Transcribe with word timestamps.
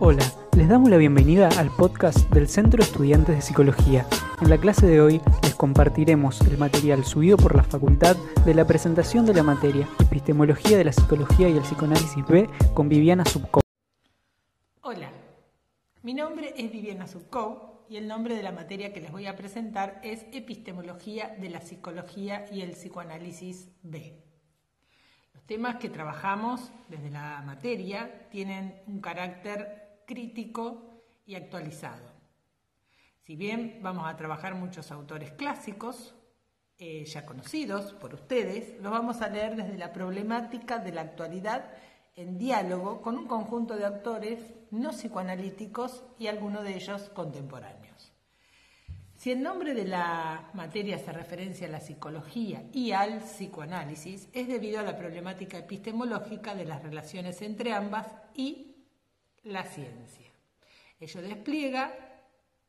Hola, 0.00 0.22
les 0.56 0.68
damos 0.68 0.90
la 0.90 0.96
bienvenida 0.96 1.48
al 1.58 1.74
podcast 1.74 2.30
del 2.30 2.46
Centro 2.46 2.78
de 2.78 2.84
Estudiantes 2.84 3.34
de 3.34 3.42
Psicología. 3.42 4.06
En 4.40 4.48
la 4.48 4.56
clase 4.56 4.86
de 4.86 5.00
hoy 5.00 5.20
les 5.42 5.56
compartiremos 5.56 6.40
el 6.42 6.56
material 6.56 7.04
subido 7.04 7.36
por 7.36 7.56
la 7.56 7.64
facultad 7.64 8.16
de 8.46 8.54
la 8.54 8.64
presentación 8.64 9.26
de 9.26 9.34
la 9.34 9.42
materia 9.42 9.88
Epistemología 9.98 10.78
de 10.78 10.84
la 10.84 10.92
Psicología 10.92 11.48
y 11.48 11.56
el 11.56 11.62
Psicoanálisis 11.62 12.24
B 12.28 12.48
con 12.74 12.88
Viviana 12.88 13.24
Subco. 13.24 13.60
Hola, 14.82 15.10
mi 16.04 16.14
nombre 16.14 16.54
es 16.56 16.70
Viviana 16.70 17.08
Subco 17.08 17.84
y 17.88 17.96
el 17.96 18.06
nombre 18.06 18.36
de 18.36 18.44
la 18.44 18.52
materia 18.52 18.92
que 18.92 19.00
les 19.00 19.10
voy 19.10 19.26
a 19.26 19.34
presentar 19.34 20.00
es 20.04 20.26
Epistemología 20.32 21.34
de 21.40 21.50
la 21.50 21.60
Psicología 21.60 22.46
y 22.52 22.60
el 22.60 22.70
Psicoanálisis 22.70 23.68
B. 23.82 24.22
Los 25.34 25.42
temas 25.44 25.76
que 25.76 25.90
trabajamos 25.90 26.70
desde 26.88 27.10
la 27.10 27.42
materia 27.44 28.28
tienen 28.30 28.80
un 28.86 29.00
carácter 29.00 29.87
crítico 30.08 31.04
y 31.26 31.36
actualizado. 31.36 32.10
Si 33.22 33.36
bien 33.36 33.80
vamos 33.82 34.08
a 34.08 34.16
trabajar 34.16 34.54
muchos 34.54 34.90
autores 34.90 35.32
clásicos, 35.32 36.14
eh, 36.78 37.04
ya 37.04 37.26
conocidos 37.26 37.92
por 37.92 38.14
ustedes, 38.14 38.80
los 38.80 38.90
vamos 38.90 39.20
a 39.20 39.28
leer 39.28 39.54
desde 39.54 39.76
la 39.76 39.92
problemática 39.92 40.78
de 40.78 40.92
la 40.92 41.02
actualidad 41.02 41.70
en 42.16 42.38
diálogo 42.38 43.02
con 43.02 43.18
un 43.18 43.26
conjunto 43.26 43.76
de 43.76 43.84
autores 43.84 44.40
no 44.70 44.90
psicoanalíticos 44.90 46.02
y 46.18 46.26
algunos 46.28 46.64
de 46.64 46.74
ellos 46.74 47.10
contemporáneos. 47.10 48.12
Si 49.14 49.32
el 49.32 49.42
nombre 49.42 49.74
de 49.74 49.84
la 49.84 50.48
materia 50.54 50.96
hace 50.96 51.12
referencia 51.12 51.66
a 51.66 51.70
la 51.70 51.80
psicología 51.80 52.64
y 52.72 52.92
al 52.92 53.18
psicoanálisis, 53.18 54.28
es 54.32 54.48
debido 54.48 54.80
a 54.80 54.84
la 54.84 54.96
problemática 54.96 55.58
epistemológica 55.58 56.54
de 56.54 56.64
las 56.64 56.82
relaciones 56.82 57.42
entre 57.42 57.72
ambas 57.72 58.06
y 58.34 58.67
la 59.44 59.64
ciencia. 59.64 60.26
Ello 61.00 61.22
despliega 61.22 61.94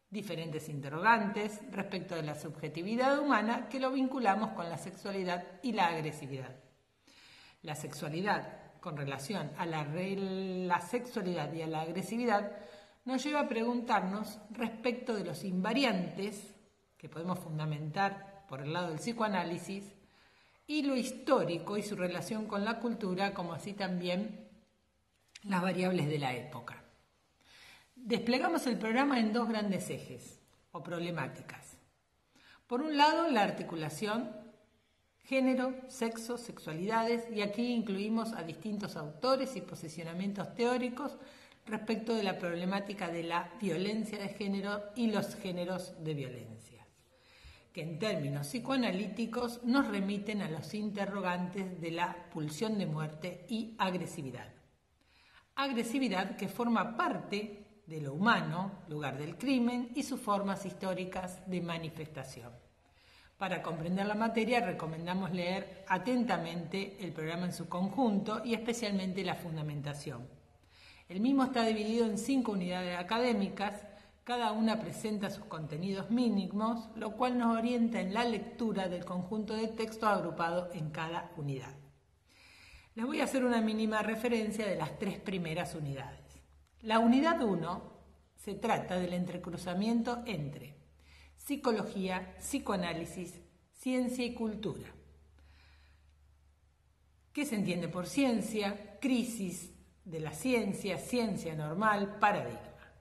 diferentes 0.10 0.70
interrogantes 0.70 1.60
respecto 1.72 2.16
de 2.16 2.24
la 2.24 2.36
subjetividad 2.36 3.20
humana 3.20 3.70
que 3.70 3.80
lo 3.80 3.92
vinculamos 3.92 4.52
con 4.52 4.70
la 4.70 4.78
sexualidad 4.78 5.44
y 5.62 5.74
la 5.74 5.88
agresividad. 5.88 6.56
La 7.62 7.76
sexualidad 7.76 8.80
con 8.80 8.98
relación 8.98 9.52
a 9.58 9.66
la, 9.66 9.84
la 9.84 10.82
sexualidad 10.82 11.52
y 11.54 11.62
a 11.62 11.68
la 11.68 11.82
agresividad 11.82 12.52
nos 13.06 13.24
lleva 13.24 13.42
a 13.42 13.48
preguntarnos 13.48 14.40
respecto 14.52 15.14
de 15.14 15.26
los 15.26 15.44
invariantes 15.44 16.56
que 16.98 17.10
podemos 17.10 17.40
fundamentar 17.40 18.46
por 18.48 18.62
el 18.62 18.74
lado 18.74 18.90
del 18.90 19.00
psicoanálisis 19.00 19.84
y 20.68 20.84
lo 20.84 20.96
histórico 20.96 21.78
y 21.78 21.84
su 21.84 21.96
relación 21.96 22.46
con 22.46 22.64
la 22.64 22.80
cultura, 22.80 23.34
como 23.34 23.54
así 23.54 23.74
también 23.74 24.49
las 25.44 25.62
variables 25.62 26.08
de 26.08 26.20
la 26.20 26.34
época. 26.34 26.84
Desplegamos 27.96 28.66
el 28.68 28.78
programa 28.78 29.20
en 29.20 29.34
dos 29.34 29.48
grandes 29.48 29.90
ejes 29.90 30.40
o 30.72 30.84
problemáticas. 30.84 31.78
Por 32.68 32.82
un 32.82 32.98
lado, 32.98 33.30
la 33.30 33.44
articulación 33.44 34.30
género, 35.30 35.76
sexo, 35.90 36.40
sexualidades, 36.40 37.24
y 37.32 37.42
aquí 37.42 37.72
incluimos 37.72 38.34
a 38.34 38.42
distintos 38.42 38.96
autores 38.96 39.56
y 39.56 39.62
posicionamientos 39.62 40.56
teóricos 40.56 41.18
respecto 41.68 42.16
de 42.16 42.24
la 42.24 42.40
problemática 42.40 43.10
de 43.10 43.22
la 43.22 43.52
violencia 43.62 44.18
de 44.18 44.30
género 44.30 44.86
y 44.96 45.12
los 45.12 45.36
géneros 45.36 46.04
de 46.04 46.16
violencia, 46.16 46.84
que 47.72 47.84
en 47.84 48.00
términos 48.00 48.48
psicoanalíticos 48.48 49.64
nos 49.66 49.88
remiten 49.88 50.42
a 50.42 50.50
los 50.50 50.74
interrogantes 50.74 51.80
de 51.80 51.92
la 51.92 52.30
pulsión 52.32 52.80
de 52.80 52.88
muerte 52.88 53.46
y 53.50 53.76
agresividad. 53.78 54.59
Agresividad 55.62 56.38
que 56.38 56.48
forma 56.48 56.96
parte 56.96 57.82
de 57.86 58.00
lo 58.00 58.14
humano, 58.14 58.84
lugar 58.88 59.18
del 59.18 59.38
crimen, 59.38 59.90
y 59.94 60.04
sus 60.04 60.18
formas 60.18 60.66
históricas 60.66 61.42
de 61.48 61.60
manifestación. 61.60 62.54
Para 63.38 63.62
comprender 63.62 64.06
la 64.06 64.16
materia 64.16 64.62
recomendamos 64.62 65.34
leer 65.34 65.84
atentamente 65.90 66.96
el 67.02 67.12
programa 67.12 67.48
en 67.48 67.52
su 67.52 67.68
conjunto 67.68 68.42
y 68.46 68.54
especialmente 68.54 69.22
la 69.26 69.36
fundamentación. 69.36 70.30
El 71.10 71.20
mismo 71.20 71.44
está 71.44 71.66
dividido 71.66 72.06
en 72.06 72.18
cinco 72.18 72.54
unidades 72.54 72.98
académicas, 72.98 73.86
cada 74.24 74.54
una 74.54 74.80
presenta 74.80 75.30
sus 75.30 75.44
contenidos 75.44 76.10
mínimos, 76.10 76.88
lo 76.96 77.18
cual 77.18 77.38
nos 77.38 77.58
orienta 77.58 78.00
en 78.00 78.14
la 78.14 78.24
lectura 78.24 78.88
del 78.88 79.04
conjunto 79.04 79.56
de 79.56 79.68
texto 79.68 80.08
agrupado 80.08 80.70
en 80.72 80.90
cada 80.90 81.32
unidad. 81.36 81.76
Les 83.00 83.08
voy 83.08 83.22
a 83.22 83.24
hacer 83.24 83.46
una 83.46 83.62
mínima 83.62 84.02
referencia 84.02 84.68
de 84.68 84.76
las 84.76 85.00
tres 85.00 85.20
primeras 85.20 85.74
unidades. 85.74 86.20
La 86.82 87.00
unidad 87.00 87.42
1 87.42 87.94
se 88.36 88.56
trata 88.56 89.00
del 89.00 89.14
entrecruzamiento 89.14 90.22
entre 90.26 90.76
psicología, 91.38 92.36
psicoanálisis, 92.40 93.40
ciencia 93.72 94.26
y 94.26 94.34
cultura. 94.34 94.90
¿Qué 97.32 97.46
se 97.46 97.56
entiende 97.56 97.88
por 97.88 98.06
ciencia? 98.06 98.98
Crisis, 99.00 99.72
de 100.04 100.20
la 100.20 100.34
ciencia, 100.34 100.98
ciencia 100.98 101.56
normal, 101.56 102.18
paradigma. 102.20 102.92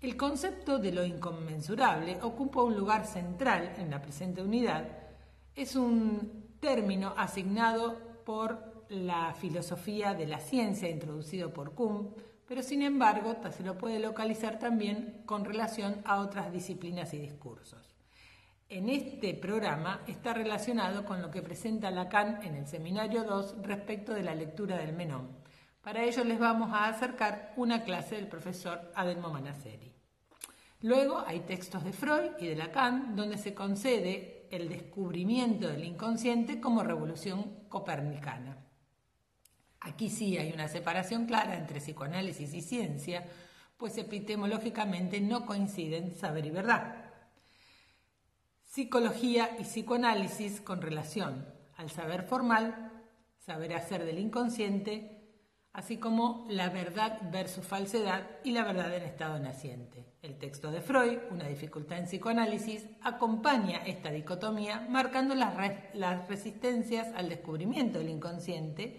El 0.00 0.16
concepto 0.16 0.78
de 0.78 0.92
lo 0.92 1.04
inconmensurable 1.04 2.22
ocupa 2.22 2.62
un 2.62 2.76
lugar 2.76 3.04
central 3.04 3.74
en 3.78 3.90
la 3.90 4.00
presente 4.00 4.42
unidad. 4.42 4.86
Es 5.56 5.74
un 5.74 6.56
término 6.60 7.14
asignado 7.16 8.22
por 8.24 8.71
la 8.92 9.34
filosofía 9.34 10.14
de 10.14 10.26
la 10.26 10.38
ciencia 10.38 10.88
introducido 10.88 11.52
por 11.52 11.74
Kuhn, 11.74 12.14
pero 12.46 12.62
sin 12.62 12.82
embargo 12.82 13.36
se 13.50 13.62
lo 13.62 13.78
puede 13.78 13.98
localizar 13.98 14.58
también 14.58 15.22
con 15.24 15.44
relación 15.44 16.02
a 16.04 16.20
otras 16.20 16.52
disciplinas 16.52 17.14
y 17.14 17.18
discursos. 17.18 17.94
En 18.68 18.88
este 18.88 19.34
programa 19.34 20.02
está 20.06 20.34
relacionado 20.34 21.04
con 21.04 21.22
lo 21.22 21.30
que 21.30 21.42
presenta 21.42 21.90
Lacan 21.90 22.42
en 22.42 22.54
el 22.54 22.66
seminario 22.66 23.24
2 23.24 23.56
respecto 23.62 24.12
de 24.12 24.22
la 24.22 24.34
lectura 24.34 24.76
del 24.76 24.94
Menón. 24.94 25.28
Para 25.82 26.04
ello 26.04 26.24
les 26.24 26.38
vamos 26.38 26.70
a 26.72 26.86
acercar 26.86 27.52
una 27.56 27.84
clase 27.84 28.16
del 28.16 28.28
profesor 28.28 28.92
Adelmo 28.94 29.30
Manaceri. 29.30 29.92
Luego 30.82 31.22
hay 31.26 31.40
textos 31.40 31.84
de 31.84 31.92
Freud 31.92 32.32
y 32.38 32.46
de 32.46 32.56
Lacan 32.56 33.16
donde 33.16 33.38
se 33.38 33.54
concede 33.54 34.46
el 34.50 34.68
descubrimiento 34.68 35.68
del 35.68 35.84
inconsciente 35.84 36.60
como 36.60 36.82
revolución 36.82 37.64
copernicana. 37.68 38.58
Aquí 39.84 40.10
sí 40.10 40.38
hay 40.38 40.52
una 40.52 40.68
separación 40.68 41.26
clara 41.26 41.56
entre 41.56 41.80
psicoanálisis 41.80 42.54
y 42.54 42.62
ciencia, 42.62 43.24
pues 43.76 43.98
epistemológicamente 43.98 45.20
no 45.20 45.44
coinciden 45.44 46.14
saber 46.14 46.46
y 46.46 46.50
verdad. 46.50 47.10
Psicología 48.62 49.56
y 49.58 49.64
psicoanálisis 49.64 50.60
con 50.60 50.80
relación 50.80 51.46
al 51.76 51.90
saber 51.90 52.22
formal, 52.22 52.92
saber 53.38 53.74
hacer 53.74 54.04
del 54.04 54.20
inconsciente, 54.20 55.18
así 55.72 55.96
como 55.96 56.46
la 56.48 56.68
verdad 56.68 57.18
versus 57.32 57.66
falsedad 57.66 58.28
y 58.44 58.52
la 58.52 58.62
verdad 58.62 58.94
en 58.94 59.02
estado 59.02 59.40
naciente. 59.40 60.06
El 60.22 60.38
texto 60.38 60.70
de 60.70 60.80
Freud, 60.80 61.18
Una 61.32 61.48
dificultad 61.48 61.98
en 61.98 62.04
psicoanálisis, 62.04 62.86
acompaña 63.00 63.78
esta 63.84 64.12
dicotomía 64.12 64.86
marcando 64.88 65.34
las, 65.34 66.28
resistencias 66.28 67.08
al 67.16 67.28
descubrimiento 67.28 67.98
del 67.98 68.10
inconsciente 68.10 68.96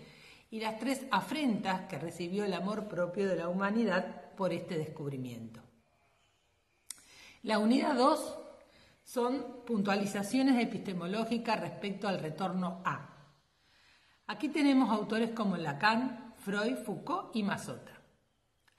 y 0.53 0.59
las 0.59 0.77
tres 0.77 1.03
afrentas 1.09 1.87
que 1.87 1.97
recibió 1.97 2.45
el 2.45 2.53
amor 2.53 2.87
propio 2.87 3.27
de 3.27 3.35
la 3.35 3.47
humanidad 3.47 4.35
por 4.37 4.53
este 4.53 4.77
descubrimiento. 4.77 5.59
La 7.41 7.57
unidad 7.57 7.95
2 7.95 8.37
son 9.03 9.63
puntualizaciones 9.65 10.61
epistemológicas 10.61 11.59
respecto 11.59 12.07
al 12.07 12.19
retorno 12.19 12.83
a. 12.85 13.15
Aquí 14.27 14.49
tenemos 14.49 14.91
autores 14.91 15.31
como 15.31 15.57
Lacan, 15.57 16.35
Freud, 16.37 16.75
Foucault 16.85 17.35
y 17.35 17.41
Mazota. 17.41 17.99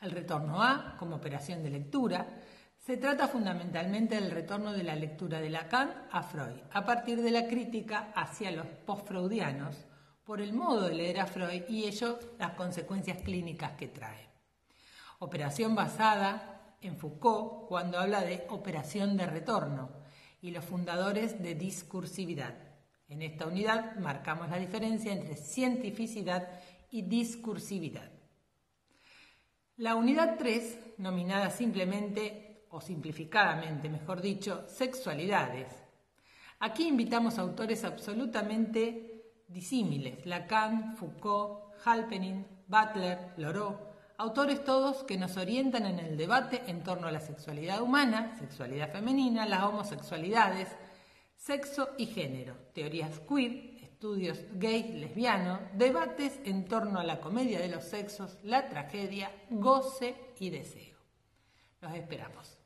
El 0.01 0.13
retorno 0.13 0.63
A, 0.63 0.97
como 0.97 1.17
operación 1.17 1.65
de 1.65 1.71
lectura, 1.71 2.41
se 2.79 2.99
trata 2.99 3.27
fundamentalmente 3.27 4.15
del 4.15 4.31
retorno 4.31 4.73
de 4.73 4.85
la 4.85 4.95
lectura 4.95 5.41
de 5.41 5.51
Lacan 5.51 6.07
a 6.13 6.23
Freud, 6.23 6.61
a 6.73 6.85
partir 6.85 7.21
de 7.21 7.33
la 7.33 7.49
crítica 7.49 8.13
hacia 8.15 8.53
los 8.53 8.67
post-freudianos 8.87 9.87
por 10.25 10.41
el 10.41 10.53
modo 10.53 10.89
de 10.89 10.95
leer 10.95 11.21
a 11.21 11.27
Freud 11.27 11.65
y 11.69 11.85
ello 11.85 12.19
las 12.39 12.53
consecuencias 12.53 13.21
clínicas 13.23 13.73
que 13.73 13.89
trae. 13.89 14.29
Operación 15.19 15.75
basada 15.75 16.77
en 16.81 16.97
Foucault 16.97 17.69
cuando 17.69 17.99
habla 17.99 18.23
de 18.23 18.47
operación 18.49 19.17
de 19.17 19.27
retorno 19.27 19.91
y 20.41 20.51
los 20.51 20.65
fundadores 20.65 21.43
de 21.43 21.55
discursividad. 21.55 22.55
En 23.09 23.23
esta 23.23 23.47
unidad 23.47 23.97
marcamos 23.97 24.49
la 24.49 24.59
diferencia 24.59 25.13
entre 25.13 25.37
cientificidad 25.37 26.49
y 26.91 27.03
discursividad. 27.03 28.11
La 29.77 29.95
unidad 29.95 30.37
3, 30.39 30.95
nominada 30.99 31.51
simplemente 31.51 32.67
o 32.71 32.81
simplificadamente, 32.81 33.89
mejor 33.89 34.21
dicho, 34.21 34.65
sexualidades. 34.69 35.67
Aquí 36.61 36.89
invitamos 36.89 37.39
autores 37.39 37.85
absolutamente 37.85 39.14
disímiles, 39.49 40.25
Lacan, 40.27 40.97
Foucault, 40.97 41.75
Halperin, 41.85 42.47
Butler, 42.67 43.33
Lorot, 43.37 43.95
autores 44.19 44.65
todos 44.65 45.05
que 45.05 45.19
nos 45.19 45.37
orientan 45.37 45.87
en 45.87 45.99
el 45.99 46.17
debate 46.17 46.63
en 46.67 46.83
torno 46.83 47.09
a 47.09 47.13
la 47.13 47.21
sexualidad 47.21 47.83
humana, 47.83 48.37
sexualidad 48.39 48.93
femenina, 48.93 49.47
las 49.47 49.65
homosexualidades, 49.65 50.69
sexo 51.37 51.91
y 51.99 52.07
género, 52.07 52.57
teorías 52.73 53.21
queer, 53.21 53.75
estudios 53.83 54.45
gay, 54.55 54.99
lesbianos, 54.99 55.61
debates 55.75 56.41
en 56.45 56.65
torno 56.65 57.01
a 57.01 57.05
la 57.05 57.21
comedia 57.21 57.61
de 57.61 57.69
los 57.69 57.85
sexos, 57.85 58.39
la 58.43 58.69
tragedia, 58.69 59.31
goce 59.51 60.15
y 60.39 60.51
deseo. 60.51 60.97
Los 61.81 61.95
esperamos. 61.95 62.64